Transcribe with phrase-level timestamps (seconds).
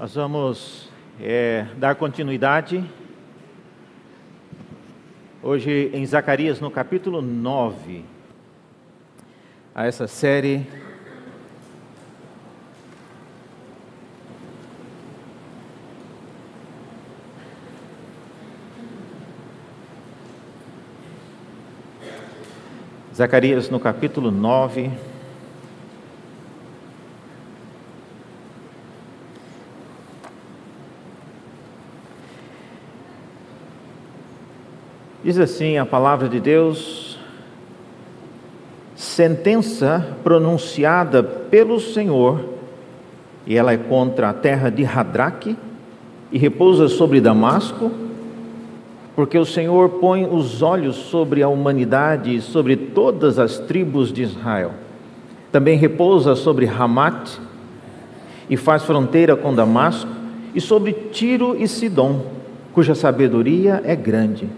[0.00, 0.88] Nós vamos
[1.20, 2.82] é, dar continuidade
[5.42, 8.02] hoje em Zacarias, no capítulo 9,
[9.74, 10.66] a essa série.
[23.14, 25.09] Zacarias, no capítulo 9.
[35.22, 37.18] Diz assim a palavra de Deus:
[38.94, 42.40] sentença pronunciada pelo Senhor,
[43.46, 45.58] e ela é contra a terra de Radraque,
[46.32, 47.92] e repousa sobre Damasco,
[49.14, 54.22] porque o Senhor põe os olhos sobre a humanidade e sobre todas as tribos de
[54.22, 54.72] Israel.
[55.52, 57.38] Também repousa sobre Ramat,
[58.48, 60.10] e faz fronteira com Damasco,
[60.54, 62.24] e sobre Tiro e Sidom,
[62.72, 64.48] cuja sabedoria é grande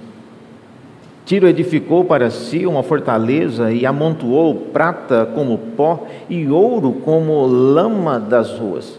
[1.25, 8.19] Tiro edificou para si uma fortaleza e amontoou prata como pó e ouro como lama
[8.19, 8.98] das ruas.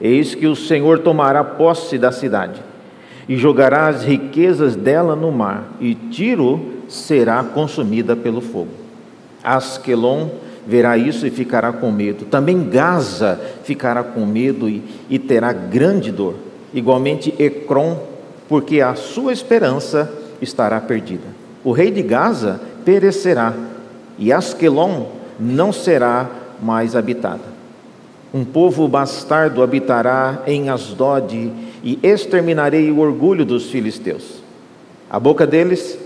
[0.00, 2.62] Eis que o Senhor tomará posse da cidade
[3.28, 8.70] e jogará as riquezas dela no mar, e Tiro será consumida pelo fogo.
[9.42, 10.28] Asquelon
[10.66, 12.24] verá isso e ficará com medo.
[12.26, 16.34] Também Gaza ficará com medo e, e terá grande dor.
[16.72, 17.96] Igualmente Ecrom,
[18.48, 21.35] porque a sua esperança estará perdida.
[21.66, 23.52] O rei de Gaza perecerá,
[24.16, 26.30] e Asquelon não será
[26.62, 27.42] mais habitada.
[28.32, 34.40] Um povo bastardo habitará em Asdod, e exterminarei o orgulho dos filisteus.
[35.10, 35.98] A boca deles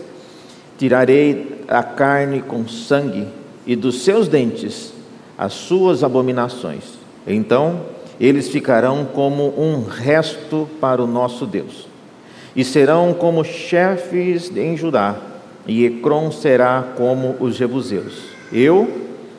[0.78, 3.28] tirarei a carne com sangue,
[3.66, 4.94] e dos seus dentes
[5.36, 6.84] as suas abominações.
[7.26, 7.82] Então
[8.18, 11.86] eles ficarão como um resto para o nosso Deus,
[12.56, 15.26] e serão como chefes em Judá
[15.66, 18.22] e Ecrom será como os jebuseus.
[18.52, 18.88] Eu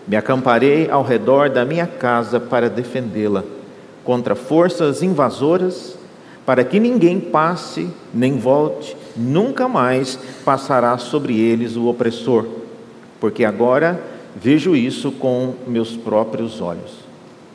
[0.08, 3.44] me acamparei ao redor da minha casa para defendê-la
[4.04, 5.96] contra forças invasoras,
[6.46, 12.46] para que ninguém passe nem volte, nunca mais passará sobre eles o opressor,
[13.20, 14.02] porque agora
[14.36, 17.02] vejo isso com meus próprios olhos.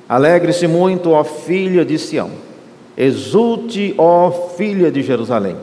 [0.08, 2.30] Alegre-se muito, ó filha de Sião,
[2.96, 5.56] exulte, ó filha de Jerusalém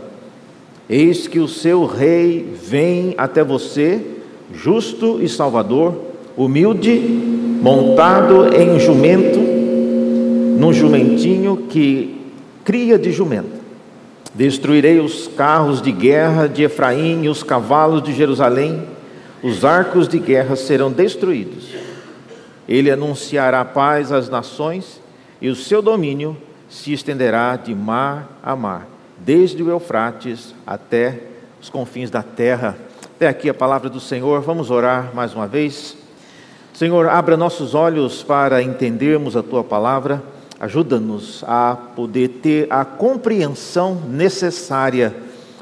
[0.89, 4.01] Eis que o seu rei vem até você,
[4.53, 5.95] justo e salvador,
[6.35, 6.99] humilde,
[7.61, 9.39] montado em um jumento,
[10.59, 12.21] num jumentinho que
[12.65, 13.63] cria de jumento.
[14.35, 18.83] Destruirei os carros de guerra de Efraim e os cavalos de Jerusalém,
[19.41, 21.69] os arcos de guerra serão destruídos.
[22.67, 24.99] Ele anunciará paz às nações
[25.41, 26.35] e o seu domínio
[26.69, 28.92] se estenderá de mar a mar
[29.25, 31.21] desde o Eufrates até
[31.61, 32.77] os confins da terra.
[33.15, 34.41] Até aqui a palavra do Senhor.
[34.41, 35.95] Vamos orar mais uma vez.
[36.73, 40.21] Senhor, abra nossos olhos para entendermos a tua palavra.
[40.59, 45.15] Ajuda-nos a poder ter a compreensão necessária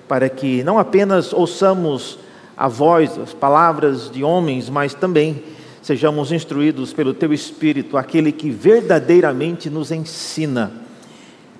[0.08, 2.20] para que não apenas ouçamos
[2.58, 5.44] a voz, as palavras de homens, mas também
[5.82, 10.72] sejamos instruídos pelo teu Espírito, aquele que verdadeiramente nos ensina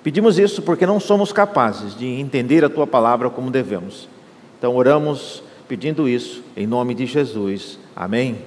[0.02, 4.08] Pedimos isso porque não somos capazes de entender a tua palavra como devemos.
[4.58, 7.78] Então oramos pedindo isso em nome de Jesus.
[7.94, 8.38] Amém.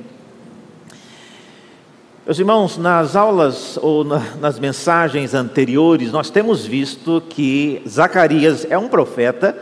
[2.26, 8.78] Meus irmãos, nas aulas ou na, nas mensagens anteriores, nós temos visto que Zacarias é
[8.78, 9.56] um profeta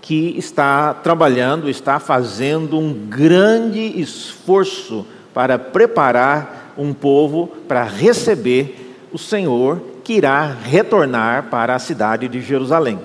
[0.00, 9.18] que está trabalhando, está fazendo um grande esforço para preparar um povo para receber o
[9.18, 12.98] Senhor que irá retornar para a cidade de Jerusalém.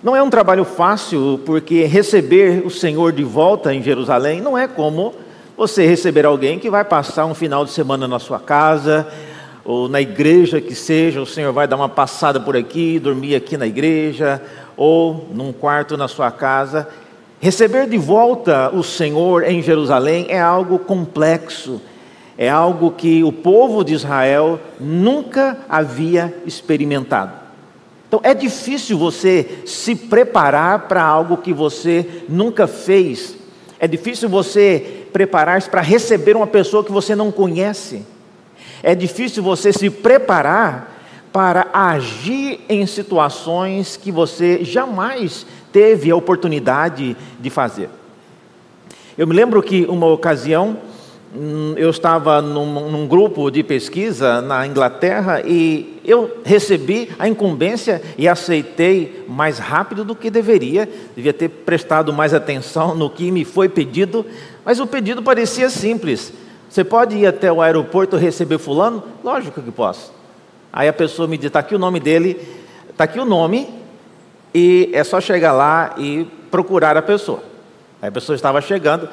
[0.00, 4.68] Não é um trabalho fácil, porque receber o Senhor de volta em Jerusalém não é
[4.68, 5.12] como
[5.56, 9.08] você receber alguém que vai passar um final de semana na sua casa,
[9.64, 13.56] ou na igreja que seja, o Senhor vai dar uma passada por aqui, dormir aqui
[13.56, 14.40] na igreja,
[14.76, 16.86] ou num quarto na sua casa.
[17.40, 21.82] Receber de volta o Senhor em Jerusalém é algo complexo,
[22.40, 27.32] é algo que o povo de Israel nunca havia experimentado.
[28.08, 33.36] Então é difícil você se preparar para algo que você nunca fez.
[33.78, 38.06] É difícil você preparar-se para receber uma pessoa que você não conhece.
[38.82, 40.98] É difícil você se preparar
[41.30, 47.90] para agir em situações que você jamais teve a oportunidade de fazer.
[49.18, 50.78] Eu me lembro que uma ocasião
[51.76, 58.26] eu estava num, num, grupo de pesquisa na Inglaterra e eu recebi a incumbência e
[58.26, 60.88] aceitei mais rápido do que deveria.
[61.14, 64.26] Devia ter prestado mais atenção no que me foi pedido,
[64.64, 66.32] mas o pedido parecia simples.
[66.68, 69.02] Você pode ir até o aeroporto receber fulano?
[69.22, 70.12] Lógico que posso.
[70.72, 72.40] Aí a pessoa me diz, está aqui o nome dele,
[72.88, 73.68] está aqui o nome,
[74.52, 77.42] e é só chegar lá e procurar a pessoa.
[78.02, 79.08] Aí a pessoa estava chegando,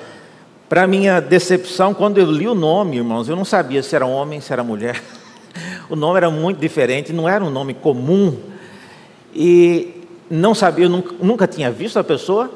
[0.70, 4.42] para minha decepção, quando eu li o nome, irmãos, eu não sabia se era homem,
[4.42, 5.02] se era mulher.
[5.90, 8.38] O nome era muito diferente, não era um nome comum.
[9.34, 12.52] E não sabia, eu nunca, nunca tinha visto a pessoa.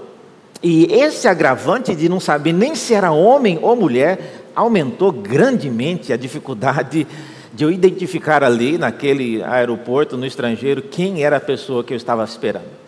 [0.61, 6.17] E esse agravante de não saber nem se era homem ou mulher aumentou grandemente a
[6.17, 7.07] dificuldade
[7.53, 12.23] de eu identificar ali, naquele aeroporto, no estrangeiro, quem era a pessoa que eu estava
[12.23, 12.80] esperando.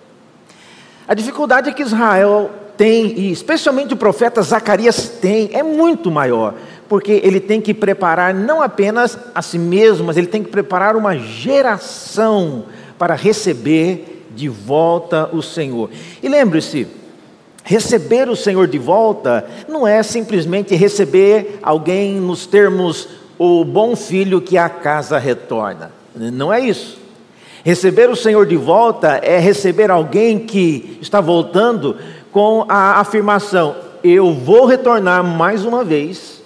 [1.08, 6.56] A dificuldade que Israel tem, e especialmente o profeta Zacarias tem, é muito maior,
[6.88, 10.96] porque ele tem que preparar não apenas a si mesmo, mas ele tem que preparar
[10.96, 12.66] uma geração
[12.98, 15.90] para receber de volta o Senhor.
[16.22, 16.88] E lembre-se,
[17.64, 24.42] receber o Senhor de volta não é simplesmente receber alguém nos termos o bom filho
[24.42, 25.92] que a casa retorna.
[26.16, 27.03] Não é isso.
[27.64, 31.98] Receber o Senhor de volta é receber alguém que está voltando
[32.32, 36.44] com a afirmação: Eu vou retornar mais uma vez,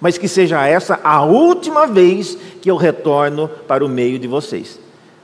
[0.00, 4.80] mas que seja essa a última vez que eu retorno para o meio de vocês.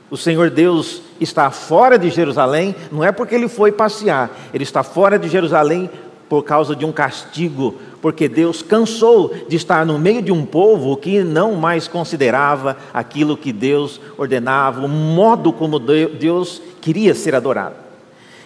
[0.09, 4.83] O Senhor Deus está fora de Jerusalém, não é porque ele foi passear, ele está
[4.83, 5.89] fora de Jerusalém
[6.27, 10.97] por causa de um castigo, porque Deus cansou de estar no meio de um povo
[10.97, 17.75] que não mais considerava aquilo que Deus ordenava, o modo como Deus queria ser adorado.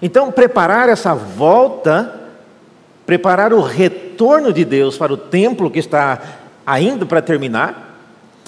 [0.01, 2.21] Então, preparar essa volta,
[3.05, 6.21] preparar o retorno de Deus para o templo que está
[6.65, 7.89] ainda para terminar,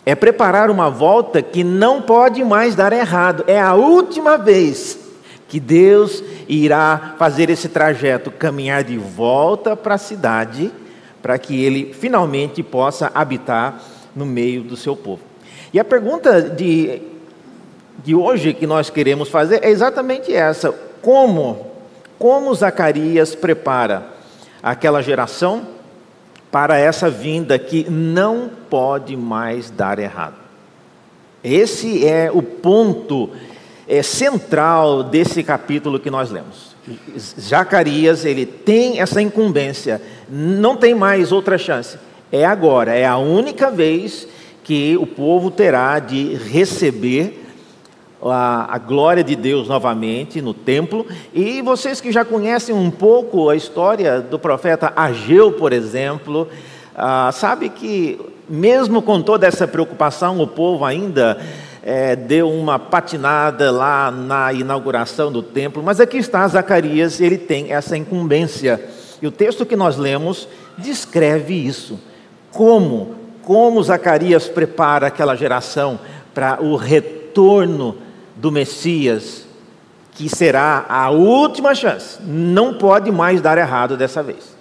[0.06, 3.44] é preparar uma volta que não pode mais dar errado.
[3.48, 5.00] É a última vez
[5.51, 10.71] que Deus irá fazer esse trajeto, caminhar de volta para a cidade,
[11.21, 13.77] para que ele finalmente possa habitar
[14.15, 15.21] no meio do seu povo.
[15.74, 17.01] E a pergunta de,
[18.01, 20.71] de hoje que nós queremos fazer é exatamente essa:
[21.01, 21.68] como,
[22.18, 24.06] como Zacarias prepara
[24.63, 25.68] aquela geração
[26.50, 30.36] para essa vinda que não pode mais dar errado.
[31.44, 33.31] Esse é o ponto
[33.91, 36.73] é, central desse capítulo que nós lemos.
[37.38, 41.97] Zacarias, ele tem essa incumbência, não tem mais outra chance.
[42.31, 44.25] É agora, é a única vez
[44.63, 47.45] que o povo terá de receber
[48.23, 51.05] a, a, glória de Deus novamente no templo.
[51.33, 56.47] E vocês que já conhecem um pouco a história do profeta Ageu, por exemplo,
[56.95, 58.17] ah, sabe que
[58.47, 61.37] mesmo com toda essa preocupação, o povo ainda
[61.83, 65.81] é, deu uma patinada lá na inauguração do templo.
[65.81, 68.83] Mas aqui está Zacarias, ele tem essa incumbência.
[69.22, 70.48] E o texto que nós lemos
[70.78, 72.00] descreve isso.
[72.51, 76.00] Como, como Zacarias prepara aquela geração
[76.33, 77.98] para o retorno
[78.36, 79.45] do Messias,
[80.13, 82.19] que será a última chance.
[82.22, 84.60] Não pode mais dar errado dessa vez.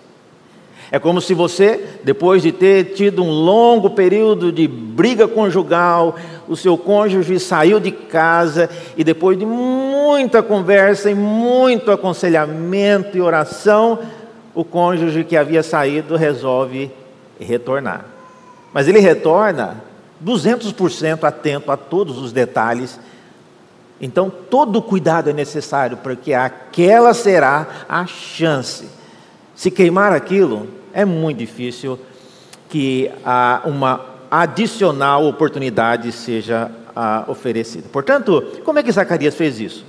[0.93, 6.17] É como se você, depois de ter tido um longo período de briga conjugal,
[6.49, 13.21] o seu cônjuge saiu de casa e depois de muita conversa e muito aconselhamento e
[13.21, 14.00] oração,
[14.55, 16.91] o cônjuge que havia saído resolve
[17.38, 18.05] retornar.
[18.73, 19.83] Mas ele retorna
[20.25, 22.99] 200% atento a todos os detalhes
[24.00, 28.88] então, todo cuidado é necessário, porque aquela será a chance.
[29.55, 31.99] Se queimar aquilo, é muito difícil
[32.68, 33.11] que
[33.64, 36.70] uma adicional oportunidade seja
[37.26, 37.88] oferecida.
[37.90, 39.85] Portanto, como é que Zacarias fez isso?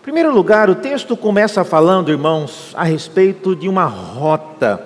[0.00, 4.82] Em primeiro lugar, o texto começa falando, irmãos, a respeito de uma rota.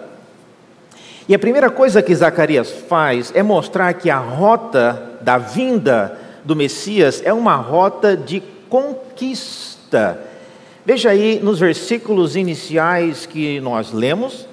[1.29, 6.55] E a primeira coisa que Zacarias faz é mostrar que a rota da vinda do
[6.55, 10.19] Messias é uma rota de conquista.
[10.85, 14.47] Veja aí nos versículos iniciais que nós lemos,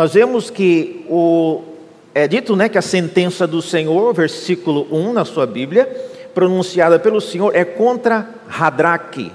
[0.00, 1.60] nós vemos que o,
[2.14, 5.84] é dito né, que a sentença do Senhor, versículo 1 na sua Bíblia,
[6.32, 9.30] pronunciada pelo Senhor, é contra Hadraque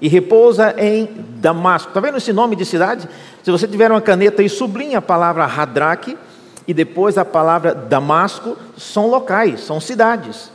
[0.00, 1.90] e repousa em Damasco.
[1.90, 3.08] Está vendo esse nome de cidade?
[3.44, 6.18] Se você tiver uma caneta e sublinha a palavra Hadraque
[6.66, 10.50] e depois a palavra Damasco, são locais, são cidades.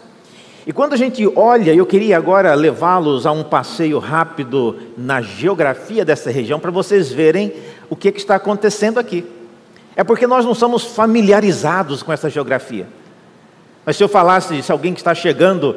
[0.68, 6.04] E quando a gente olha, eu queria agora levá-los a um passeio rápido na geografia
[6.04, 7.54] dessa região para vocês verem
[7.90, 9.26] o que, que está acontecendo aqui.
[9.96, 12.88] é porque nós não somos familiarizados com essa geografia.
[13.86, 15.76] Mas se eu falasse, se alguém que está chegando,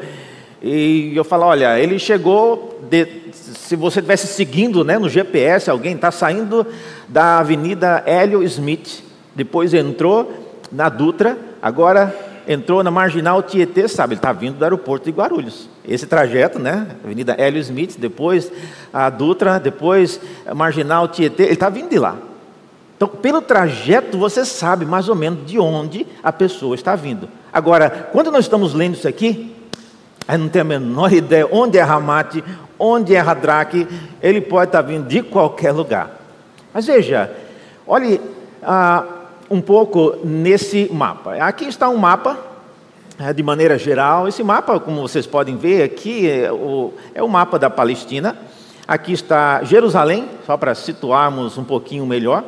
[0.63, 5.95] e eu falar, olha, ele chegou, de, se você estivesse seguindo né, no GPS, alguém
[5.95, 6.67] está saindo
[7.09, 9.03] da Avenida Hélio Smith,
[9.35, 10.33] depois entrou
[10.71, 12.15] na Dutra, agora
[12.47, 15.69] entrou na Marginal Tietê, sabe, ele está vindo do aeroporto de Guarulhos.
[15.87, 18.53] Esse trajeto, né, Avenida Hélio Smith, depois
[18.93, 22.17] a Dutra, depois a Marginal Tietê, ele está vindo de lá.
[22.97, 27.29] Então, pelo trajeto, você sabe mais ou menos de onde a pessoa está vindo.
[27.53, 29.57] Agora, quando nós estamos lendo isso aqui,
[30.29, 32.45] a gente não tem a menor ideia onde é Ramate,
[32.79, 33.89] onde é Hadraque,
[34.23, 36.17] ele pode estar vindo de qualquer lugar.
[36.73, 37.31] Mas veja,
[37.87, 38.21] olhe
[38.63, 39.05] ah,
[39.51, 41.35] um pouco nesse mapa.
[41.35, 42.39] Aqui está um mapa,
[43.31, 44.27] de maneira geral.
[44.27, 48.37] Esse mapa, como vocês podem ver aqui, é o, é o mapa da Palestina.
[48.89, 52.43] Aqui está Jerusalém, só para situarmos um pouquinho melhor.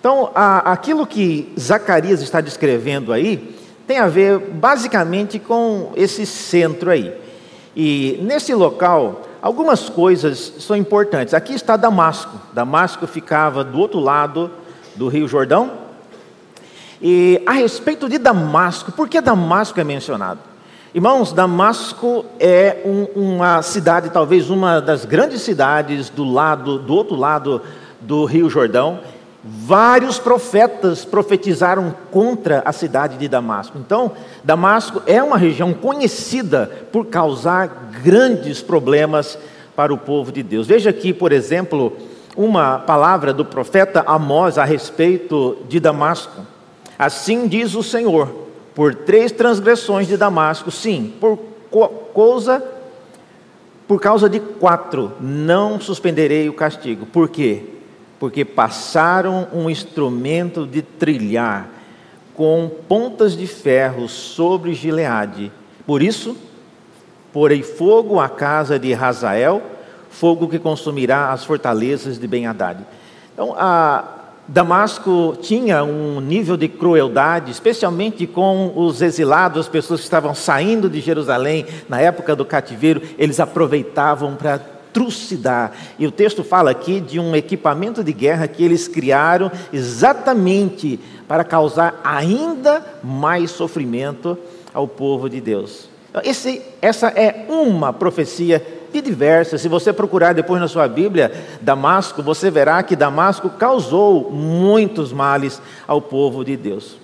[0.00, 3.54] Então, a, aquilo que Zacarias está descrevendo aí
[3.86, 7.14] tem a ver basicamente com esse centro aí.
[7.76, 11.34] E nesse local, algumas coisas são importantes.
[11.34, 12.40] Aqui está Damasco.
[12.52, 14.50] Damasco ficava do outro lado
[14.96, 15.83] do Rio Jordão.
[17.06, 20.40] E a respeito de Damasco, por que Damasco é mencionado?
[20.94, 27.14] Irmãos, Damasco é um, uma cidade, talvez uma das grandes cidades do lado, do outro
[27.14, 27.60] lado
[28.00, 29.00] do Rio Jordão.
[29.44, 33.76] Vários profetas profetizaram contra a cidade de Damasco.
[33.76, 39.38] Então, Damasco é uma região conhecida por causar grandes problemas
[39.76, 40.66] para o povo de Deus.
[40.66, 41.92] Veja aqui, por exemplo,
[42.34, 46.53] uma palavra do profeta Amós a respeito de Damasco.
[46.98, 51.38] Assim diz o Senhor: por três transgressões de Damasco, sim, por
[52.14, 52.62] causa
[53.86, 57.04] por causa de quatro, não suspenderei o castigo.
[57.04, 57.74] Por quê?
[58.24, 61.68] porque passaram um instrumento de trilhar
[62.34, 65.52] com pontas de ferro sobre Gileade.
[65.86, 66.34] Por isso,
[67.34, 69.62] porei fogo à casa de Razael,
[70.08, 72.80] fogo que consumirá as fortalezas de Ben-Hadad.
[73.32, 74.13] Então, a
[74.46, 80.90] Damasco tinha um nível de crueldade, especialmente com os exilados, as pessoas que estavam saindo
[80.90, 84.58] de Jerusalém na época do cativeiro, eles aproveitavam para
[84.92, 85.72] trucidar.
[85.98, 91.42] E o texto fala aqui de um equipamento de guerra que eles criaram exatamente para
[91.42, 94.38] causar ainda mais sofrimento
[94.72, 95.88] ao povo de Deus.
[96.22, 99.60] Esse, essa é uma profecia de diversas.
[99.60, 105.60] Se você procurar depois na sua Bíblia Damasco, você verá que Damasco causou muitos males
[105.86, 106.96] ao povo de Deus.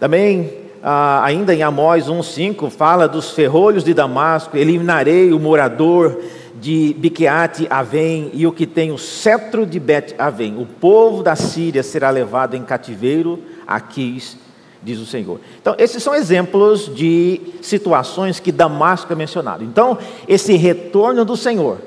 [0.00, 6.20] Também ah, ainda em Amós 1,5, fala dos ferrolhos de Damasco, eliminarei o morador
[6.60, 10.56] de Biqueate Avém e o que tem o cetro de Bet Avém.
[10.60, 14.36] O povo da Síria será levado em cativeiro a Quis,
[14.82, 15.40] diz o Senhor.
[15.60, 19.64] Então, esses são exemplos de situações que Damasco é mencionado.
[19.64, 21.78] Então, esse retorno do Senhor,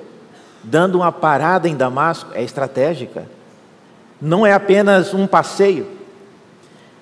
[0.64, 3.26] dando uma parada em Damasco, é estratégica.
[4.22, 5.88] Não é apenas um passeio.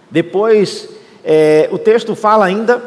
[0.10, 0.90] Depois,
[1.24, 2.82] é, o texto fala ainda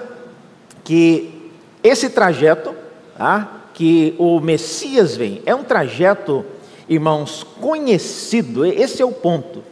[0.84, 1.50] que
[1.82, 2.74] esse trajeto,
[3.16, 3.60] tá?
[3.74, 5.42] que o Messias vem.
[5.44, 6.44] É um trajeto,
[6.88, 9.71] irmãos, conhecido, esse é o ponto.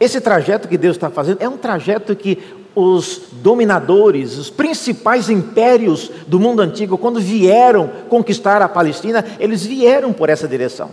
[0.00, 2.38] Esse trajeto que Deus está fazendo é um trajeto que
[2.74, 10.12] os dominadores, os principais impérios do mundo antigo, quando vieram conquistar a Palestina, eles vieram
[10.12, 10.90] por essa direção.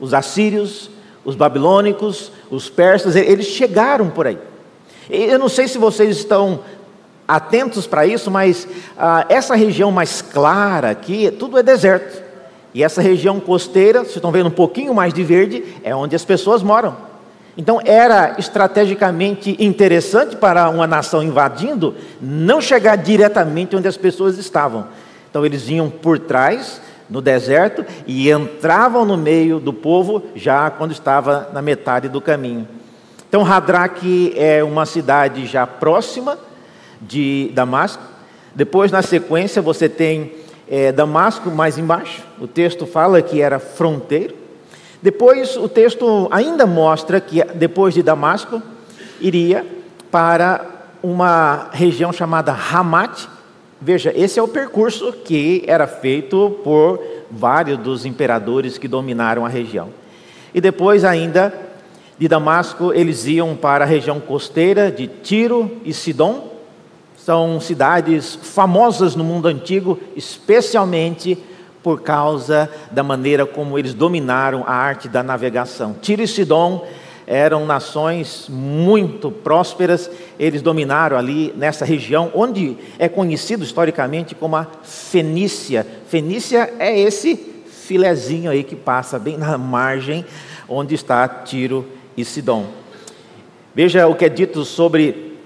[0.00, 0.90] Os assírios,
[1.24, 4.38] os babilônicos, os persas, eles chegaram por aí.
[5.08, 6.60] Eu não sei se vocês estão
[7.28, 8.66] atentos para isso, mas
[8.98, 12.20] ah, essa região mais clara aqui, tudo é deserto.
[12.74, 16.24] E essa região costeira, vocês estão vendo um pouquinho mais de verde, é onde as
[16.24, 17.11] pessoas moram.
[17.56, 24.86] Então era estrategicamente interessante para uma nação invadindo não chegar diretamente onde as pessoas estavam.
[25.28, 26.80] Então eles vinham por trás,
[27.10, 32.66] no deserto, e entravam no meio do povo já quando estava na metade do caminho.
[33.28, 36.38] Então Hadraque é uma cidade já próxima,
[37.02, 38.02] de Damasco.
[38.54, 40.32] Depois, na sequência, você tem
[40.68, 42.22] é, Damasco mais embaixo.
[42.40, 44.34] O texto fala que era fronteiro.
[45.02, 48.62] Depois, o texto ainda mostra que depois de Damasco,
[49.20, 49.66] iria
[50.10, 50.64] para
[51.02, 53.26] uma região chamada Hamat.
[53.80, 59.48] Veja, esse é o percurso que era feito por vários dos imperadores que dominaram a
[59.48, 59.88] região.
[60.54, 61.52] E depois, ainda
[62.18, 66.52] de Damasco, eles iam para a região costeira de Tiro e Sidom
[67.24, 71.38] são cidades famosas no mundo antigo, especialmente
[71.82, 75.94] por causa da maneira como eles dominaram a arte da navegação.
[76.00, 76.86] Tiro e Sidom
[77.26, 84.66] eram nações muito prósperas, eles dominaram ali nessa região, onde é conhecido historicamente como a
[84.82, 85.86] Fenícia.
[86.08, 87.36] Fenícia é esse
[87.66, 90.24] filezinho aí que passa bem na margem
[90.68, 91.86] onde está Tiro
[92.16, 92.66] e Sidom.
[93.74, 95.38] Veja o que é dito sobre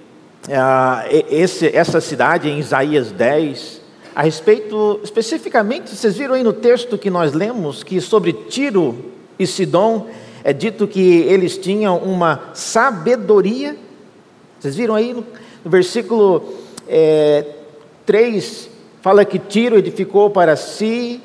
[0.50, 3.80] ah, esse, essa cidade em Isaías 10,
[4.16, 9.46] a respeito, especificamente, vocês viram aí no texto que nós lemos, que sobre Tiro e
[9.46, 10.06] Sidom
[10.42, 13.76] é dito que eles tinham uma sabedoria.
[14.58, 15.20] Vocês viram aí no,
[15.62, 16.54] no versículo
[16.88, 17.44] é,
[18.06, 18.70] 3,
[19.02, 21.20] fala que Tiro edificou para si.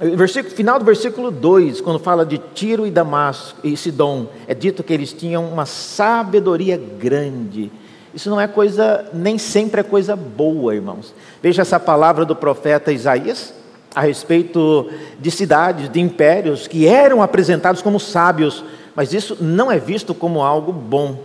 [0.00, 4.84] Versículo, final do versículo 2, quando fala de Tiro e Damasco e Sidom, é dito
[4.84, 7.68] que eles tinham uma sabedoria grande.
[8.14, 11.14] Isso não é coisa, nem sempre é coisa boa, irmãos.
[11.42, 13.54] Veja essa palavra do profeta Isaías
[13.94, 18.64] a respeito de cidades, de impérios que eram apresentados como sábios,
[18.94, 21.18] mas isso não é visto como algo bom.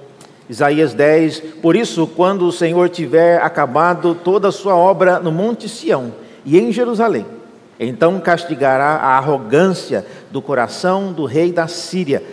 [0.49, 5.67] Isaías 10: Por isso, quando o Senhor tiver acabado toda a sua obra no Monte
[5.67, 6.13] Sião
[6.45, 7.25] e em Jerusalém,
[7.79, 12.23] então castigará a arrogância do coração do rei da Síria.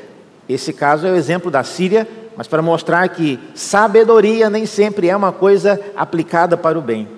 [0.49, 2.06] Esse caso é o exemplo da Síria
[2.37, 7.09] mas para mostrar que sabedoria nem sempre é uma coisa aplicada para o bem.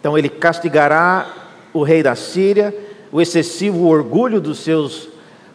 [0.00, 1.26] Então ele castigará
[1.72, 2.74] o rei da Síria,
[3.12, 5.08] o excessivo orgulho dos seus,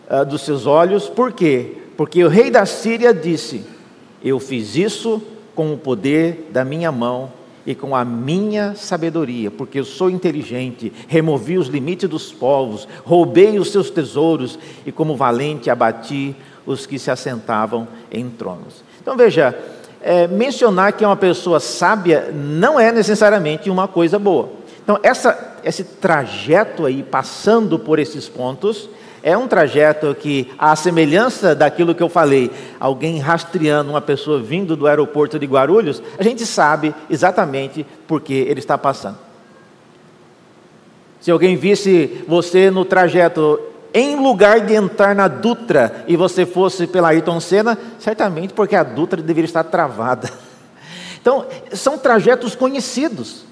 [0.10, 1.78] uh, dos seus olhos, por quê?
[1.98, 3.66] Porque o rei da Síria disse:
[4.24, 5.22] Eu fiz isso
[5.56, 7.32] com o poder da minha mão
[7.66, 13.58] e com a minha sabedoria, porque eu sou inteligente, removi os limites dos povos, roubei
[13.58, 18.84] os seus tesouros e, como valente, abati os que se assentavam em tronos.
[19.02, 19.58] Então veja,
[20.02, 24.50] é, mencionar que é uma pessoa sábia não é necessariamente uma coisa boa.
[24.84, 28.90] Então essa, esse trajeto aí, passando por esses pontos,
[29.24, 34.76] é um trajeto que, à semelhança daquilo que eu falei, alguém rastreando uma pessoa vindo
[34.76, 39.18] do aeroporto de Guarulhos, a gente sabe exatamente por que ele está passando.
[41.20, 43.60] Se alguém visse você no trajeto
[43.98, 48.84] em lugar de entrar na Dutra e você fosse pela Ayrton Senna, certamente porque a
[48.84, 50.30] Dutra deveria estar travada.
[51.22, 53.46] Então, são trajetos conhecidos.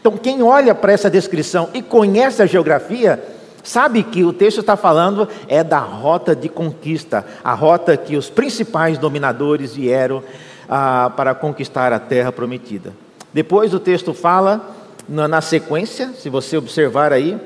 [0.00, 3.20] Então, quem olha para essa descrição e conhece a geografia,
[3.60, 8.30] sabe que o texto está falando é da rota de conquista, a rota que os
[8.30, 10.22] principais dominadores vieram
[10.68, 12.92] ah, para conquistar a terra prometida.
[13.34, 14.72] Depois o texto fala,
[15.08, 17.36] na, na sequência, se você observar aí,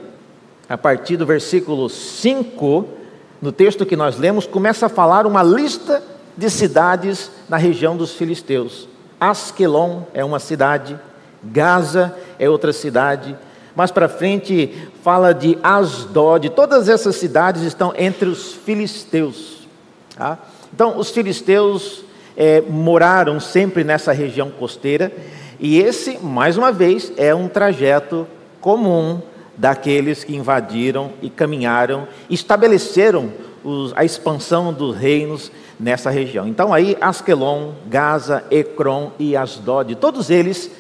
[0.68, 2.88] a partir do versículo 5,
[3.40, 6.02] no texto que nós lemos, começa a falar uma lista
[6.37, 8.88] de cidades na região dos filisteus.
[9.20, 10.98] Asquelon é uma cidade,
[11.42, 13.37] Gaza é outra cidade,
[13.74, 19.66] mais para frente fala de Asdod, todas essas cidades estão entre os filisteus.
[20.16, 20.38] Tá?
[20.74, 22.02] Então, os filisteus
[22.37, 25.12] é, moraram sempre nessa região costeira,
[25.61, 28.26] e esse, mais uma vez, é um trajeto
[28.61, 29.22] comum
[29.57, 33.33] daqueles que invadiram e caminharam, estabeleceram
[33.64, 36.47] os, a expansão dos reinos nessa região.
[36.47, 40.71] Então aí Askelon, Gaza, Ecrom e Asdod, todos eles,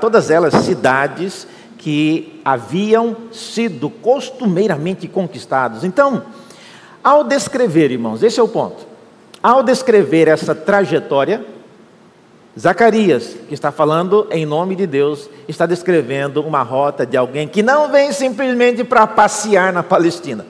[0.00, 1.46] todas elas cidades
[1.78, 5.82] que haviam sido costumeiramente conquistados.
[5.82, 6.22] Então,
[7.02, 8.86] ao descrever, irmãos, esse é o ponto.
[9.42, 11.44] Ao descrever essa trajetória,
[12.58, 17.62] Zacarias, que está falando em nome de Deus, está descrevendo uma rota de alguém que
[17.62, 20.44] não vem simplesmente para passear na Palestina,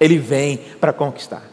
[0.00, 1.44] ele vem para conquistar,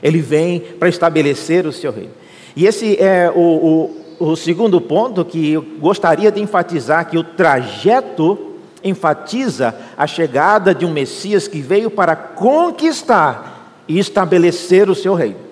[0.00, 2.12] ele vem para estabelecer o seu reino.
[2.54, 3.90] E esse é o,
[4.20, 8.52] o, o segundo ponto que eu gostaria de enfatizar: que o trajeto
[8.84, 15.43] enfatiza a chegada de um Messias que veio para conquistar e estabelecer o seu reino.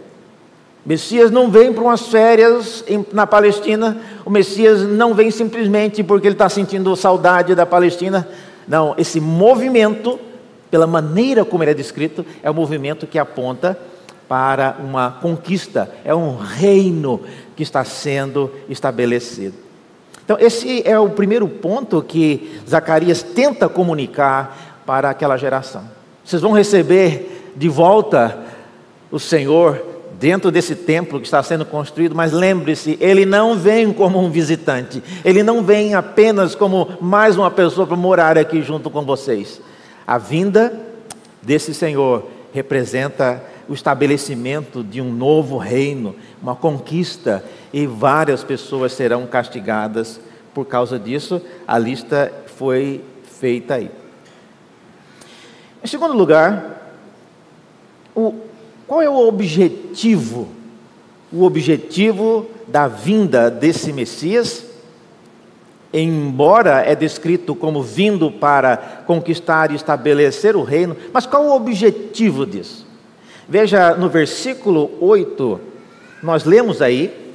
[0.85, 6.35] Messias não vem para umas férias na Palestina, o Messias não vem simplesmente porque ele
[6.35, 8.29] está sentindo saudade da Palestina.
[8.67, 10.19] Não, esse movimento,
[10.71, 13.79] pela maneira como ele é descrito, é um movimento que aponta
[14.29, 17.21] para uma conquista, é um reino
[17.55, 19.55] que está sendo estabelecido.
[20.25, 25.85] Então, esse é o primeiro ponto que Zacarias tenta comunicar para aquela geração.
[26.25, 28.39] Vocês vão receber de volta
[29.11, 29.92] o Senhor
[30.23, 35.03] dentro desse templo que está sendo construído, mas lembre-se, ele não vem como um visitante,
[35.25, 39.61] ele não vem apenas como mais uma pessoa para morar aqui junto com vocês.
[40.07, 40.73] A vinda
[41.43, 49.27] desse Senhor representa o estabelecimento de um novo reino, uma conquista, e várias pessoas serão
[49.27, 50.21] castigadas
[50.55, 51.43] por causa disso.
[51.67, 53.91] A lista foi feita aí.
[55.83, 56.81] Em segundo lugar,
[58.15, 58.42] o
[58.93, 60.49] Qual é o objetivo?
[61.33, 64.67] O objetivo da vinda desse Messias,
[65.91, 68.77] embora é descrito como vindo para
[69.07, 72.87] conquistar e estabelecer o reino, mas qual o objetivo disso?
[73.49, 75.59] Veja no versículo 8,
[76.23, 77.35] nós lemos aí,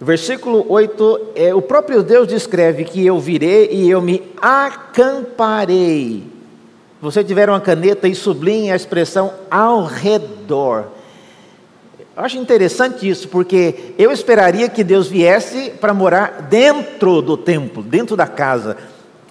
[0.00, 6.37] versículo 8, é, o próprio Deus descreve que eu virei e eu me acamparei.
[7.00, 10.86] Você tiver uma caneta e sublinhe a expressão ao redor.
[12.16, 17.80] Eu acho interessante isso, porque eu esperaria que Deus viesse para morar dentro do templo,
[17.82, 18.76] dentro da casa.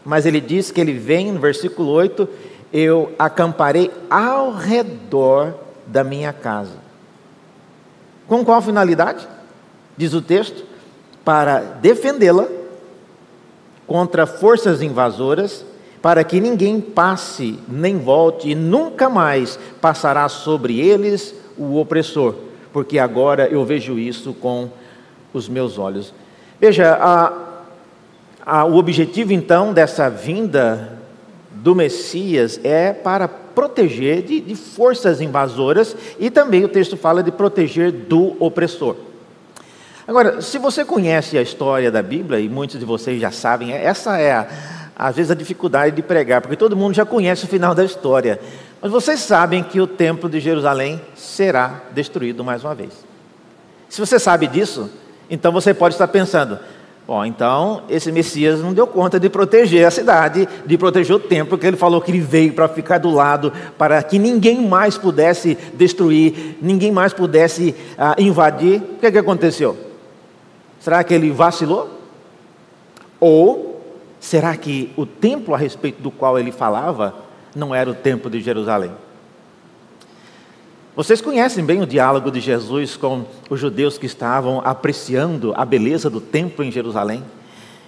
[0.05, 2.29] Mas ele diz que ele vem, no versículo 8,
[2.71, 5.53] eu acamparei ao redor
[5.85, 6.75] da minha casa.
[8.25, 9.27] Com qual finalidade?
[9.97, 10.63] Diz o texto:
[11.25, 12.47] para defendê-la
[13.85, 15.65] contra forças invasoras,
[16.01, 22.35] para que ninguém passe nem volte e nunca mais passará sobre eles o opressor,
[22.71, 24.69] porque agora eu vejo isso com
[25.33, 26.13] os meus olhos.
[26.59, 27.33] Veja, a,
[28.45, 30.97] a, o objetivo então dessa vinda
[31.51, 37.31] do Messias é para proteger de, de forças invasoras e também o texto fala de
[37.31, 38.95] proteger do opressor.
[40.07, 44.17] Agora, se você conhece a história da Bíblia, e muitos de vocês já sabem, essa
[44.17, 44.47] é, a,
[44.97, 48.39] às vezes, a dificuldade de pregar, porque todo mundo já conhece o final da história.
[48.81, 53.05] Mas vocês sabem que o templo de Jerusalém será destruído mais uma vez.
[53.87, 54.89] Se você sabe disso,
[55.29, 56.57] então você pode estar pensando:
[57.05, 61.59] Bom, então esse Messias não deu conta de proteger a cidade, de proteger o templo,
[61.59, 65.57] que ele falou que ele veio para ficar do lado, para que ninguém mais pudesse
[65.75, 68.81] destruir, ninguém mais pudesse ah, invadir.
[68.81, 69.77] O que, é que aconteceu?
[70.79, 71.89] Será que ele vacilou?
[73.19, 73.66] Ou
[74.27, 77.15] será que o templo a respeito do qual ele falava
[77.55, 78.91] não era o templo de Jerusalém?
[80.93, 86.09] Vocês conhecem bem o diálogo de Jesus com os judeus que estavam apreciando a beleza
[86.09, 87.23] do templo em Jerusalém.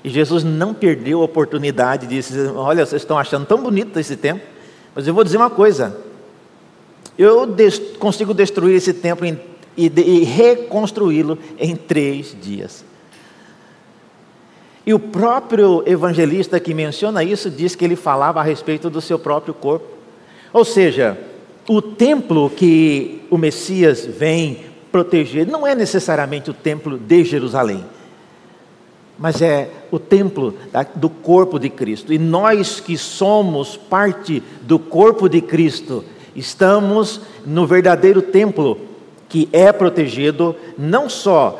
[0.02, 4.16] E Jesus não perdeu a oportunidade de dizer: Olha, vocês estão achando tão bonito esse
[4.16, 4.48] templo,
[4.96, 5.98] mas eu vou dizer uma coisa:
[7.18, 7.54] eu
[8.00, 9.38] consigo destruir esse templo em,
[9.76, 12.86] e reconstruí-lo em três dias.
[14.90, 19.20] E o próprio evangelista que menciona isso diz que ele falava a respeito do seu
[19.20, 19.86] próprio corpo.
[20.52, 21.16] Ou seja,
[21.68, 27.86] o templo que o Messias vem proteger não é necessariamente o templo de Jerusalém,
[29.16, 30.56] mas é o templo
[30.96, 32.12] do corpo de Cristo.
[32.12, 36.04] E nós que somos parte do corpo de Cristo,
[36.36, 38.90] estamos no verdadeiro templo
[39.30, 41.60] que é protegido não só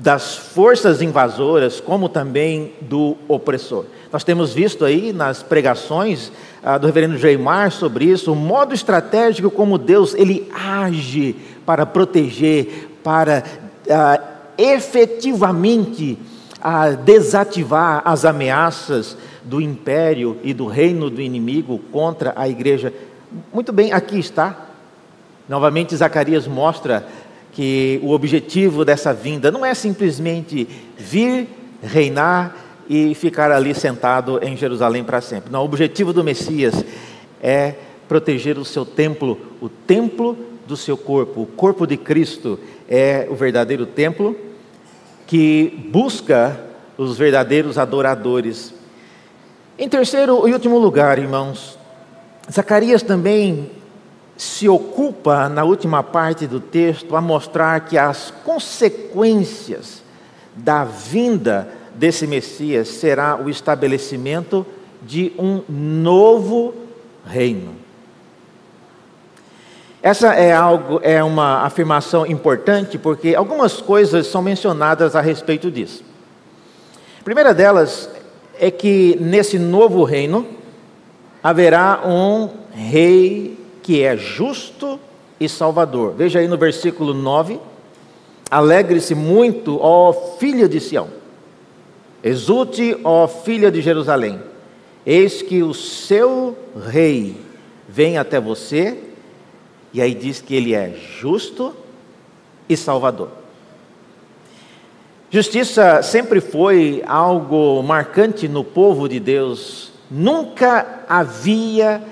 [0.00, 3.84] das forças invasoras, como também do opressor.
[4.12, 6.30] Nós temos visto aí nas pregações
[6.62, 11.34] ah, do reverendo Geimar sobre isso, o modo estratégico como Deus ele age
[11.66, 13.42] para proteger, para
[13.90, 14.20] ah,
[14.56, 16.16] efetivamente
[16.62, 22.92] ah, desativar as ameaças do império e do reino do inimigo contra a igreja.
[23.52, 24.66] Muito bem, aqui está.
[25.48, 27.06] Novamente, Zacarias mostra
[27.58, 31.48] que o objetivo dessa vinda não é simplesmente vir,
[31.82, 32.56] reinar
[32.88, 35.50] e ficar ali sentado em Jerusalém para sempre.
[35.50, 36.84] Não, o objetivo do Messias
[37.42, 37.74] é
[38.06, 41.42] proteger o seu templo, o templo do seu corpo.
[41.42, 44.36] O corpo de Cristo é o verdadeiro templo
[45.26, 46.60] que busca
[46.96, 48.72] os verdadeiros adoradores.
[49.76, 51.76] Em terceiro e último lugar, irmãos,
[52.48, 53.68] Zacarias também
[54.38, 60.00] se ocupa na última parte do texto a mostrar que as consequências
[60.54, 64.64] da vinda desse Messias será o estabelecimento
[65.02, 66.72] de um novo
[67.26, 67.74] reino.
[70.00, 76.04] Essa é algo, é uma afirmação importante porque algumas coisas são mencionadas a respeito disso.
[77.20, 78.08] A primeira delas
[78.60, 80.46] é que nesse novo reino
[81.42, 83.57] haverá um rei
[83.88, 85.00] que é justo
[85.40, 86.12] e salvador.
[86.12, 87.58] Veja aí no versículo 9:
[88.50, 91.08] Alegre-se muito, ó filha de Sião
[92.22, 94.42] Exulte, ó filha de Jerusalém,
[95.06, 96.54] eis que o seu
[96.86, 97.34] rei
[97.88, 98.98] vem até você,
[99.94, 101.74] e aí diz que ele é justo
[102.68, 103.30] e salvador.
[105.30, 112.02] Justiça sempre foi algo marcante no povo de Deus, nunca havia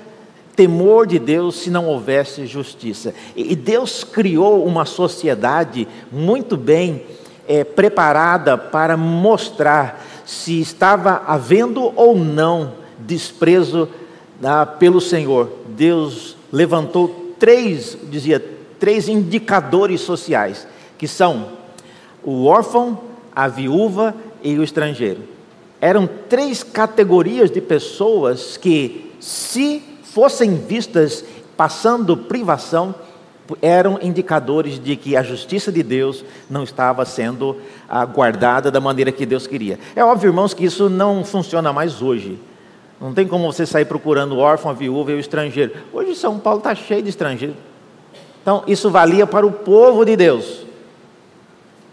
[0.57, 3.13] temor de Deus se não houvesse justiça.
[3.35, 7.03] E Deus criou uma sociedade muito bem
[7.47, 13.87] é, preparada para mostrar se estava havendo ou não desprezo
[14.43, 15.49] ah, pelo Senhor.
[15.67, 18.43] Deus levantou três, dizia,
[18.79, 20.67] três indicadores sociais,
[20.97, 21.49] que são
[22.23, 22.99] o órfão,
[23.33, 25.21] a viúva e o estrangeiro.
[25.79, 31.23] Eram três categorias de pessoas que, se fossem vistas
[31.55, 32.95] passando privação,
[33.61, 37.57] eram indicadores de que a justiça de Deus não estava sendo
[38.15, 39.77] guardada da maneira que Deus queria.
[39.95, 42.39] É óbvio, irmãos, que isso não funciona mais hoje.
[42.99, 45.73] Não tem como você sair procurando órfão, a viúva e o estrangeiro.
[45.93, 47.55] Hoje São Paulo está cheio de estrangeiros.
[48.41, 50.65] Então, isso valia para o povo de Deus.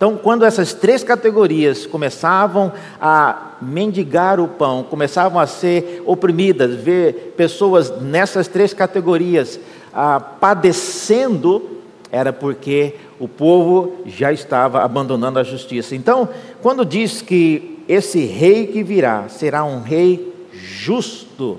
[0.05, 7.33] Então, quando essas três categorias começavam a mendigar o pão, começavam a ser oprimidas, ver
[7.39, 9.59] pessoas nessas três categorias
[9.95, 11.81] ah, padecendo,
[12.13, 15.97] era porque o povo já estava abandonando a justiça.
[15.97, 16.29] Então,
[16.61, 21.59] quando diz que esse rei que virá será um rei justo,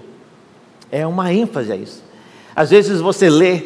[0.91, 2.03] é uma ênfase a isso.
[2.55, 3.63] Às vezes você lê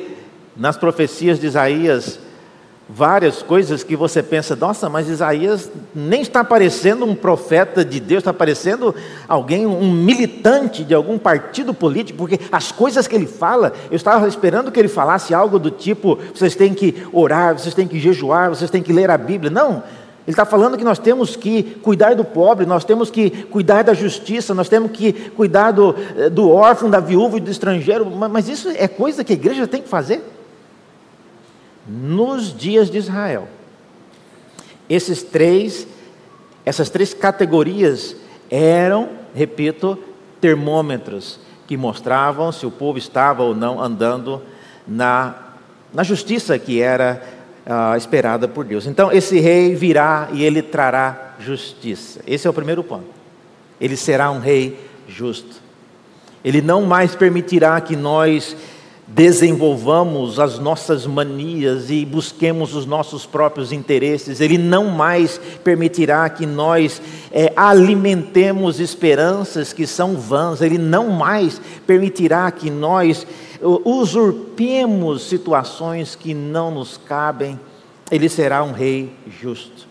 [0.55, 2.17] nas profecias de Isaías,
[2.91, 8.21] várias coisas que você pensa, nossa, mas Isaías nem está parecendo um profeta de Deus,
[8.21, 8.95] está parecendo
[9.27, 14.27] alguém, um militante de algum partido político, porque as coisas que ele fala, eu estava
[14.27, 18.49] esperando que ele falasse algo do tipo: vocês têm que orar, vocês têm que jejuar,
[18.49, 19.51] vocês têm que ler a Bíblia.
[19.51, 19.83] Não.
[20.25, 23.93] Ele está falando que nós temos que cuidar do pobre, nós temos que cuidar da
[23.93, 28.47] justiça, nós temos que cuidar do, eh, do órfão, da viúva e do estrangeiro, mas
[28.47, 30.21] isso é coisa que a igreja tem que fazer
[31.89, 33.47] nos dias de Israel.
[34.87, 35.87] Esses três,
[36.63, 38.15] essas três categorias
[38.49, 39.97] eram, repito,
[40.39, 44.41] termômetros que mostravam se o povo estava ou não andando
[44.87, 45.35] na,
[45.93, 47.23] na justiça que era
[47.65, 48.85] ah, esperada por Deus.
[48.85, 52.21] Então, esse rei virá e ele trará justiça.
[52.25, 53.05] Esse é o primeiro ponto.
[53.79, 55.61] Ele será um rei justo.
[56.43, 58.55] Ele não mais permitirá que nós
[59.11, 64.39] desenvolvamos as nossas manias e busquemos os nossos próprios interesses.
[64.39, 70.61] Ele não mais permitirá que nós é, alimentemos esperanças que são vãs.
[70.61, 73.25] Ele não mais permitirá que nós
[73.61, 77.59] usurpemos situações que não nos cabem.
[78.11, 79.87] Ele será um rei justo.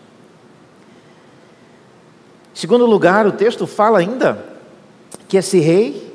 [2.53, 4.45] Segundo lugar, o texto fala ainda
[5.27, 6.13] que esse rei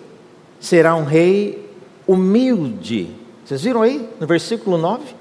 [0.59, 1.63] será um rei
[2.07, 3.09] humilde.
[3.45, 5.14] Vocês viram aí no versículo 9?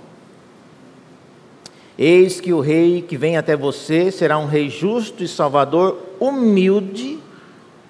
[1.98, 7.20] Eis que o rei que vem até você será um rei justo e salvador, humilde,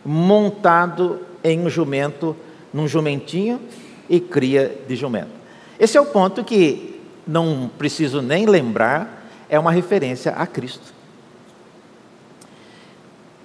[0.03, 2.35] montado em um jumento,
[2.73, 3.61] num jumentinho
[4.09, 5.31] e cria de jumento.
[5.79, 10.93] Esse é o ponto que não preciso nem lembrar, é uma referência a Cristo.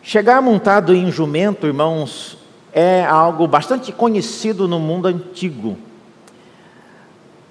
[0.02, 2.37] Chegar montado em um jumento, irmãos,
[2.80, 5.76] é algo bastante conhecido no mundo antigo.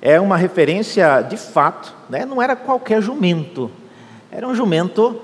[0.02, 2.24] É uma referência de fato, né?
[2.24, 3.70] não era qualquer jumento,
[4.32, 5.20] era um jumento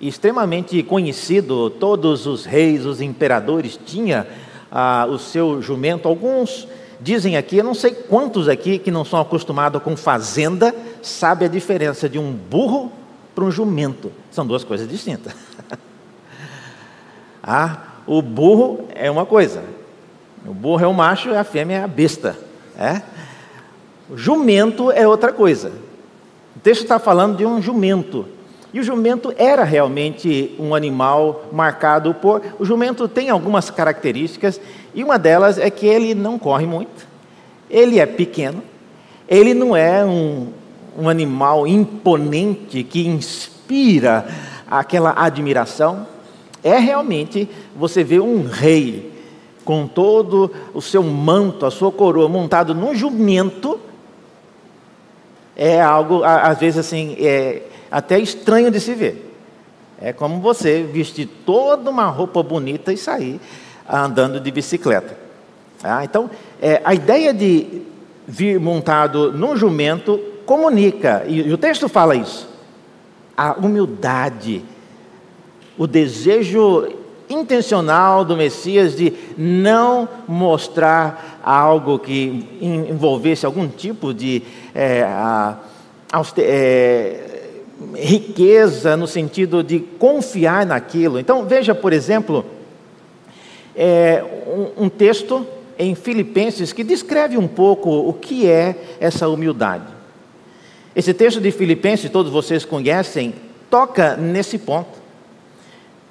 [0.00, 1.70] extremamente conhecido.
[1.70, 4.24] Todos os reis, os imperadores tinham
[4.70, 6.06] ah, o seu jumento.
[6.06, 6.68] Alguns
[7.00, 11.48] dizem aqui, eu não sei quantos aqui que não são acostumados com fazenda, sabe a
[11.48, 12.92] diferença de um burro
[13.34, 14.12] para um jumento.
[14.30, 15.34] São duas coisas distintas.
[17.42, 19.62] ah, o burro é uma coisa,
[20.46, 22.36] o burro é o macho e a fêmea é a besta.
[22.78, 23.02] É?
[24.08, 25.70] O jumento é outra coisa.
[26.56, 28.24] O texto está falando de um jumento.
[28.72, 32.42] E o jumento era realmente um animal marcado por.
[32.58, 34.60] O jumento tem algumas características,
[34.94, 37.06] e uma delas é que ele não corre muito,
[37.68, 38.62] ele é pequeno,
[39.28, 40.48] ele não é um,
[40.98, 44.26] um animal imponente que inspira
[44.70, 46.06] aquela admiração
[46.62, 49.12] é realmente você vê um rei
[49.64, 53.78] com todo o seu manto, a sua coroa montado num jumento,
[55.54, 59.24] é algo às vezes assim, é até estranho de se ver.
[60.00, 63.40] É como você vestir toda uma roupa bonita e sair
[63.88, 65.18] andando de bicicleta.
[65.82, 67.82] Ah, então, é, a ideia de
[68.26, 72.48] vir montado num jumento comunica, e, e o texto fala isso,
[73.36, 74.64] a humildade
[75.78, 76.88] o desejo
[77.30, 84.42] intencional do Messias de não mostrar algo que envolvesse algum tipo de
[84.74, 85.58] é, a,
[86.38, 87.42] é,
[87.94, 91.18] riqueza no sentido de confiar naquilo.
[91.18, 92.44] Então veja, por exemplo,
[93.76, 94.24] é,
[94.76, 95.46] um, um texto
[95.78, 99.84] em Filipenses que descreve um pouco o que é essa humildade.
[100.96, 103.34] Esse texto de Filipenses, todos vocês conhecem,
[103.70, 104.97] toca nesse ponto.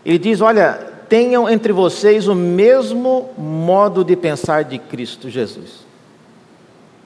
[0.08, 0.74] Ele diz: Olha,
[1.10, 5.86] tenham entre vocês o mesmo modo de pensar de Cristo Jesus.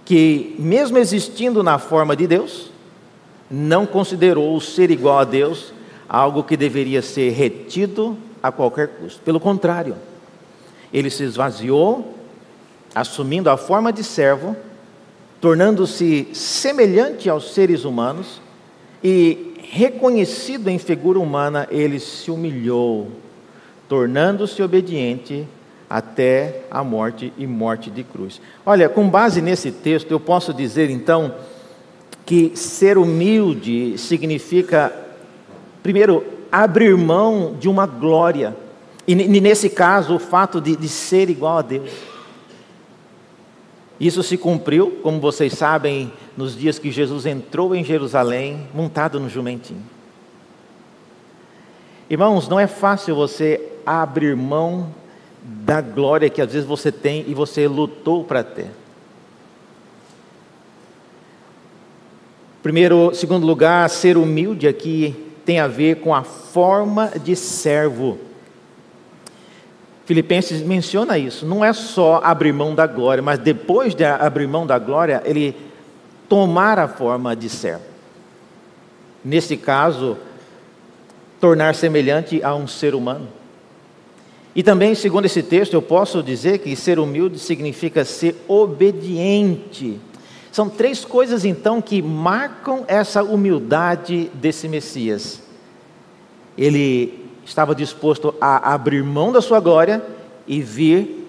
[0.06, 2.70] que, mesmo existindo na forma de Deus,
[3.50, 5.74] não considerou o ser igual a Deus
[6.10, 9.22] algo que deveria ser retido a qualquer custo.
[9.22, 9.96] Pelo contrário,
[10.94, 12.14] ele se esvaziou,
[12.94, 14.56] assumindo a forma de servo,
[15.40, 18.42] tornando-se semelhante aos seres humanos
[19.04, 23.08] e reconhecido em figura humana, ele se humilhou,
[23.88, 25.48] tornando-se obediente
[25.90, 28.42] até a morte e morte de cruz.
[28.66, 31.34] Olha, com base nesse texto, eu posso dizer então
[32.26, 34.94] que ser humilde significa,
[35.82, 38.54] primeiro, abrir mão de uma glória,
[39.08, 41.90] e nesse caso, o fato de, de ser igual a Deus.
[44.02, 49.30] Isso se cumpriu, como vocês sabem, nos dias que Jesus entrou em Jerusalém montado no
[49.30, 49.84] jumentinho.
[52.10, 54.92] Irmãos, não é fácil você abrir mão
[55.44, 58.72] da glória que às vezes você tem e você lutou para ter.
[62.64, 68.18] Primeiro, segundo lugar, ser humilde aqui tem a ver com a forma de servo.
[70.12, 71.46] Filipenses menciona isso.
[71.46, 75.56] Não é só abrir mão da glória, mas depois de abrir mão da glória, ele
[76.28, 77.86] tomar a forma de servo.
[79.24, 80.18] Nesse caso,
[81.40, 83.30] tornar semelhante a um ser humano.
[84.54, 89.98] E também, segundo esse texto, eu posso dizer que ser humilde significa ser obediente.
[90.52, 95.42] São três coisas então que marcam essa humildade desse Messias.
[96.58, 100.04] Ele estava disposto a abrir mão da sua glória
[100.48, 101.28] e vir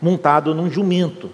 [0.00, 1.30] montado num jumento.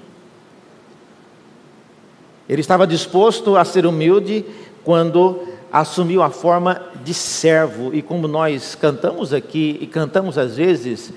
[2.49, 4.45] Ele estava disposto a ser humilde
[4.83, 5.43] quando
[5.73, 11.13] assumiu a forma de servo, e como nós cantamos aqui e cantamos às vezes,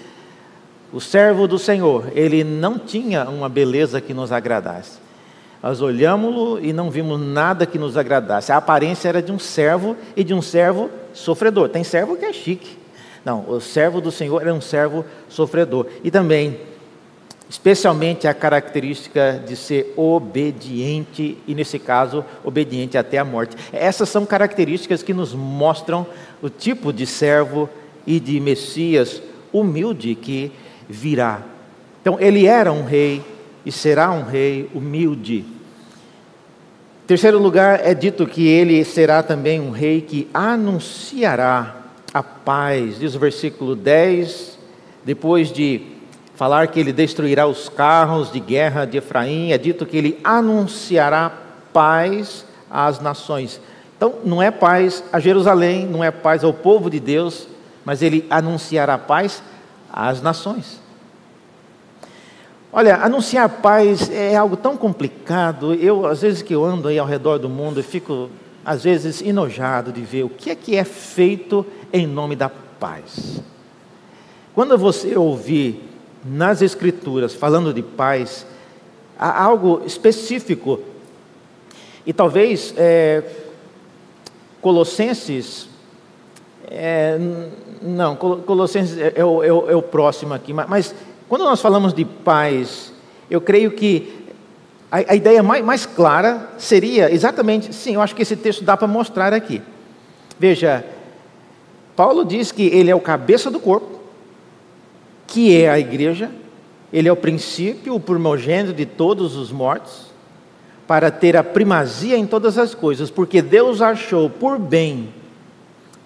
[0.91, 4.99] o servo do Senhor, ele não tinha uma beleza que nos agradasse.
[5.61, 8.51] Nós olhamos-lo e não vimos nada que nos agradasse.
[8.51, 11.69] A aparência era de um servo e de um servo sofredor.
[11.69, 12.77] Tem servo que é chique.
[13.25, 15.87] Não, o servo do Senhor era um servo sofredor.
[16.03, 16.59] E também,
[17.49, 23.57] especialmente a característica de ser obediente, e nesse caso, obediente até a morte.
[23.73, 26.05] Essas são características que nos mostram
[26.41, 27.69] o tipo de servo
[28.05, 30.51] e de Messias humilde que
[30.87, 31.41] virá.
[32.01, 33.21] Então, ele era um rei
[33.65, 35.43] e será um rei humilde.
[37.07, 41.77] Terceiro lugar, é dito que ele será também um rei que anunciará
[42.13, 42.99] a paz.
[42.99, 44.59] Diz o versículo 10,
[45.05, 45.83] depois de
[46.35, 51.31] falar que ele destruirá os carros de guerra de Efraim, é dito que ele anunciará
[51.71, 53.61] paz às nações.
[53.95, 57.47] Então, não é paz a Jerusalém, não é paz ao povo de Deus,
[57.85, 59.41] mas ele anunciará paz
[59.89, 60.77] às nações.
[62.71, 65.73] Olha, anunciar paz é algo tão complicado.
[65.73, 68.29] Eu, às vezes que eu ando aí ao redor do mundo, eu fico,
[68.65, 73.41] às vezes, enojado de ver o que é que é feito em nome da paz.
[74.53, 75.81] Quando você ouvir
[76.25, 78.45] nas Escrituras falando de paz,
[79.17, 80.79] há algo específico.
[82.05, 83.23] E talvez é,
[84.61, 85.69] Colossenses.
[86.69, 87.17] É,
[87.81, 90.93] não, Colossenses é, é, o, é, o, é próximo aqui, mas
[91.27, 92.93] quando nós falamos de paz,
[93.29, 94.25] eu creio que
[94.91, 98.77] a, a ideia mais, mais, clara seria exatamente, sim, eu acho que esse texto dá
[98.77, 99.61] para mostrar aqui.
[100.39, 100.85] Veja,
[101.95, 103.99] Paulo diz que ele é o cabeça do corpo,
[105.25, 106.31] que é a igreja,
[106.93, 110.07] ele é o princípio, o primogênito de todos os mortos,
[110.87, 115.09] para ter a primazia em todas as coisas, porque Deus achou por bem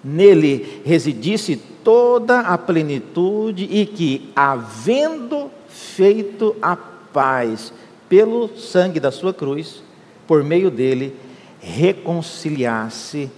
[0.02, 7.72] nele residisse toda a plenitude e que, havendo feito a paz
[8.08, 9.82] pelo sangue da sua cruz,
[10.26, 11.16] por meio dele,
[11.60, 13.30] reconciliasse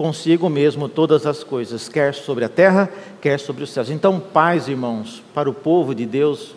[0.00, 3.90] consigo mesmo todas as coisas, quer sobre a terra, quer sobre os céus.
[3.90, 6.54] Então, paz, irmãos, para o povo de Deus,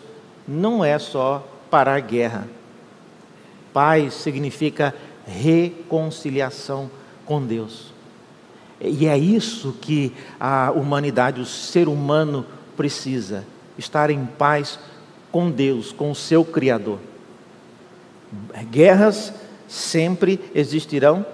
[0.48, 2.48] não é só parar guerra.
[3.70, 4.94] Paz significa
[5.26, 6.90] reconciliação
[7.26, 7.93] com Deus.
[8.80, 12.44] E é isso que a humanidade, o ser humano
[12.76, 13.44] precisa:
[13.78, 14.78] estar em paz
[15.30, 16.98] com Deus, com o seu Criador.
[18.70, 19.32] Guerras
[19.68, 21.24] sempre existirão,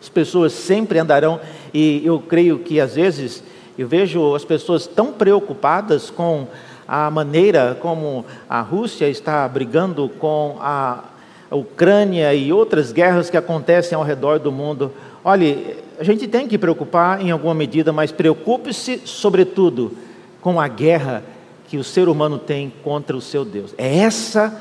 [0.00, 1.40] as pessoas sempre andarão,
[1.72, 3.42] e eu creio que às vezes
[3.78, 6.46] eu vejo as pessoas tão preocupadas com
[6.86, 11.04] a maneira como a Rússia está brigando com a
[11.50, 14.92] Ucrânia e outras guerras que acontecem ao redor do mundo.
[15.24, 19.92] Olhe, a gente tem que preocupar em alguma medida, mas preocupe-se, sobretudo,
[20.40, 21.22] com a guerra
[21.68, 23.74] que o ser humano tem contra o seu Deus.
[23.76, 24.58] É essa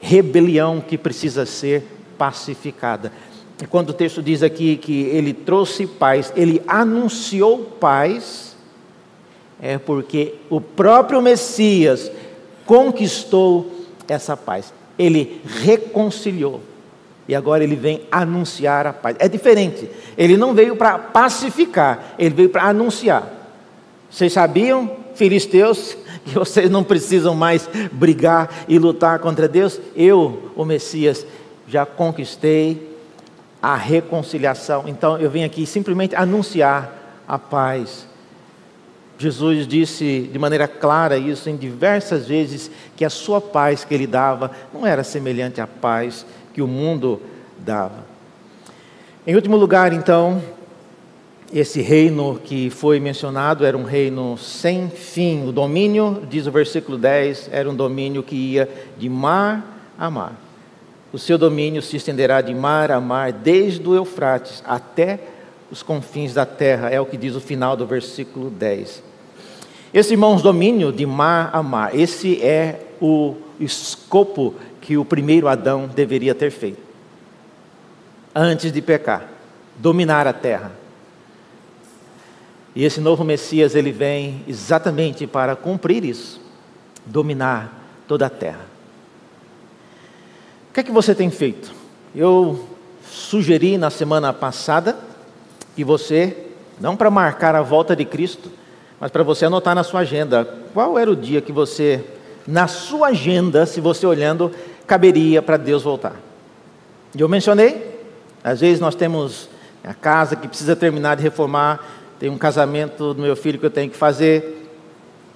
[0.00, 1.82] rebelião que precisa ser
[2.16, 3.10] pacificada.
[3.60, 8.56] E quando o texto diz aqui que ele trouxe paz, ele anunciou paz,
[9.60, 12.08] é porque o próprio Messias
[12.64, 14.72] conquistou essa paz.
[14.96, 16.60] Ele reconciliou.
[17.28, 19.16] E agora ele vem anunciar a paz.
[19.18, 19.88] É diferente.
[20.16, 23.30] Ele não veio para pacificar, ele veio para anunciar.
[24.10, 29.80] Vocês sabiam, filisteus, que vocês não precisam mais brigar e lutar contra Deus?
[29.94, 31.24] Eu, o Messias,
[31.66, 32.90] já conquistei
[33.62, 34.84] a reconciliação.
[34.86, 38.06] Então eu vim aqui simplesmente anunciar a paz.
[39.16, 44.06] Jesus disse de maneira clara isso em diversas vezes que a sua paz que ele
[44.06, 47.20] dava não era semelhante à paz que o mundo
[47.58, 48.04] dava.
[49.26, 50.42] Em último lugar, então,
[51.52, 55.46] esse reino que foi mencionado era um reino sem fim.
[55.46, 60.32] O domínio, diz o versículo 10, era um domínio que ia de mar a mar.
[61.12, 65.20] O seu domínio se estenderá de mar a mar, desde o Eufrates até
[65.70, 69.02] os confins da terra, é o que diz o final do versículo 10.
[69.92, 75.86] Esse, irmãos, domínio de mar a mar, esse é o escopo que o primeiro Adão
[75.86, 76.82] deveria ter feito,
[78.34, 79.28] antes de pecar,
[79.78, 80.72] dominar a terra.
[82.74, 86.40] E esse novo Messias, ele vem exatamente para cumprir isso,
[87.06, 88.66] dominar toda a terra.
[90.68, 91.72] O que é que você tem feito?
[92.14, 92.68] Eu
[93.04, 94.98] sugeri na semana passada
[95.76, 96.46] que você,
[96.80, 98.50] não para marcar a volta de Cristo,
[98.98, 102.02] mas para você anotar na sua agenda, qual era o dia que você,
[102.46, 104.50] na sua agenda, se você olhando,
[104.86, 106.16] caberia para Deus voltar.
[107.14, 108.00] E eu mencionei,
[108.42, 109.48] às vezes nós temos
[109.84, 111.84] a casa que precisa terminar de reformar,
[112.18, 114.70] tem um casamento do meu filho que eu tenho que fazer,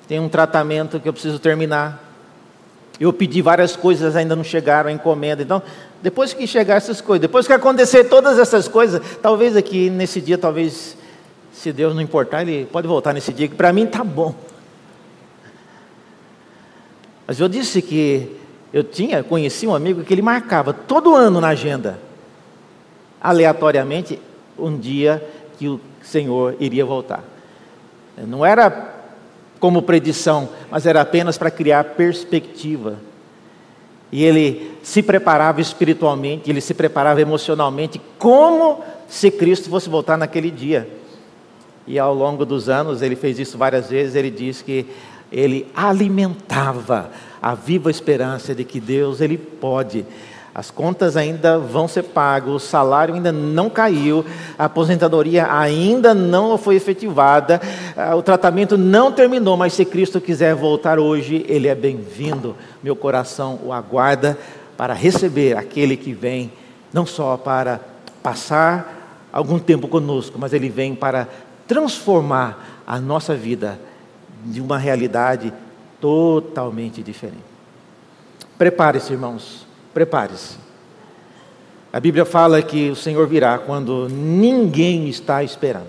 [0.07, 2.03] tem um tratamento que eu preciso terminar,
[2.99, 5.43] eu pedi várias coisas, ainda não chegaram a encomenda.
[5.43, 5.63] Então,
[6.03, 10.39] depois que chegar essas coisas, depois que acontecer todas essas coisas, talvez aqui nesse dia,
[10.39, 10.97] talvez,
[11.53, 14.35] se Deus não importar, ele pode voltar nesse dia, que para mim está bom.
[17.27, 18.37] Mas eu disse que
[18.77, 21.99] eu tinha, conheci um amigo que ele marcava todo ano na agenda,
[23.19, 24.21] aleatoriamente,
[24.59, 25.27] um dia
[25.59, 27.25] que o Senhor iria voltar.
[28.19, 28.95] Não era
[29.59, 32.99] como predição, mas era apenas para criar perspectiva.
[34.13, 40.51] E ele se preparava espiritualmente, ele se preparava emocionalmente, como se Cristo fosse voltar naquele
[40.51, 40.87] dia.
[41.87, 44.87] E ao longo dos anos, ele fez isso várias vezes, ele diz que
[45.39, 47.11] ele alimentava
[47.41, 50.05] a viva esperança de que Deus ele pode
[50.57, 54.25] as contas ainda vão ser pagas, o salário ainda não caiu,
[54.59, 57.61] a aposentadoria ainda não foi efetivada,
[57.95, 62.57] ah, o tratamento não terminou, mas se Cristo quiser voltar hoje, Ele é bem-vindo.
[62.83, 64.39] Meu coração o aguarda
[64.79, 66.51] para receber aquele que vem,
[66.91, 67.79] não só para
[68.23, 71.29] passar algum tempo conosco, mas Ele vem para
[71.69, 73.79] transformar a nossa vida
[74.47, 75.53] de uma realidade
[76.01, 77.45] totalmente diferente.
[78.57, 79.67] Prepare-se, irmãos
[79.97, 80.59] Prepare-se.
[81.91, 85.89] A Bíblia fala que o Senhor virá quando ninguém está esperando.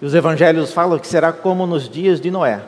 [0.00, 2.62] E os evangelhos falam que será como nos dias de Noé.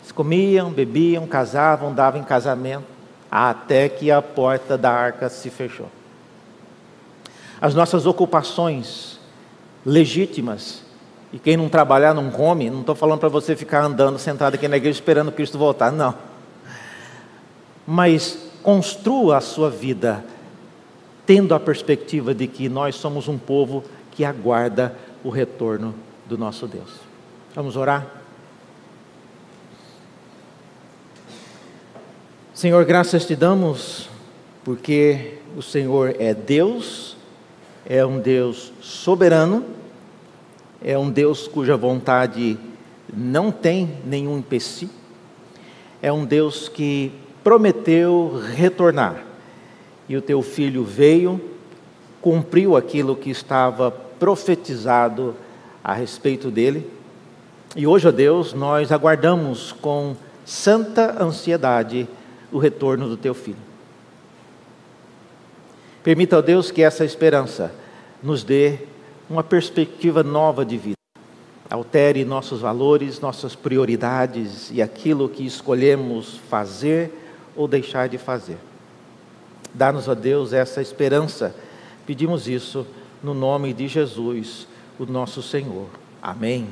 [0.00, 2.82] Eles comiam, bebiam, casavam, davam em casamento,
[3.30, 5.88] até que a porta da arca se fechou.
[7.60, 9.20] As nossas ocupações
[9.86, 10.82] legítimas,
[11.32, 14.68] e quem não trabalhar não come, não estou falando para você ficar andando sentado aqui
[14.68, 16.14] na igreja esperando Cristo voltar, não
[17.86, 20.24] mas construa a sua vida
[21.26, 25.94] tendo a perspectiva de que nós somos um povo que aguarda o retorno
[26.26, 26.90] do nosso Deus.
[27.54, 28.06] Vamos orar?
[32.52, 34.08] Senhor, graças te damos
[34.64, 37.16] porque o Senhor é Deus,
[37.84, 39.64] é um Deus soberano,
[40.84, 42.58] é um Deus cuja vontade
[43.14, 44.90] não tem nenhum empecilho,
[46.00, 47.12] é um Deus que
[47.44, 49.24] prometeu retornar.
[50.08, 51.40] E o teu filho veio,
[52.20, 55.34] cumpriu aquilo que estava profetizado
[55.82, 56.88] a respeito dele.
[57.74, 62.08] E hoje, ó Deus, nós aguardamos com santa ansiedade
[62.50, 63.56] o retorno do teu filho.
[66.02, 67.72] Permita, ó Deus, que essa esperança
[68.22, 68.78] nos dê
[69.32, 70.96] uma perspectiva nova de vida.
[71.70, 77.10] Altere nossos valores, nossas prioridades e aquilo que escolhemos fazer
[77.56, 78.58] ou deixar de fazer.
[79.72, 81.56] Dá-nos, a Deus, essa esperança.
[82.06, 82.86] Pedimos isso
[83.22, 84.68] no nome de Jesus,
[84.98, 85.86] o nosso Senhor.
[86.20, 86.68] Amém.